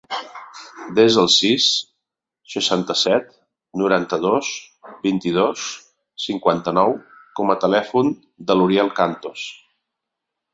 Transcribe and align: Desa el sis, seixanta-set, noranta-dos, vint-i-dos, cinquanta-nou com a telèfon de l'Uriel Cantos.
Desa 0.99 1.19
el 1.23 1.27
sis, 1.33 1.65
seixanta-set, 2.53 3.27
noranta-dos, 3.81 4.49
vint-i-dos, 5.03 5.67
cinquanta-nou 6.25 6.97
com 7.41 7.55
a 7.57 7.59
telèfon 7.67 8.11
de 8.49 8.57
l'Uriel 8.59 8.91
Cantos. 9.03 9.45